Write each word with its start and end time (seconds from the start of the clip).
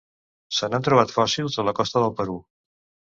Se 0.59 0.69
n'han 0.73 0.87
trobat 0.87 1.13
fòssils 1.17 1.57
a 1.65 1.65
la 1.67 1.73
costa 1.81 2.03
del 2.05 2.15
Perú. 2.23 2.39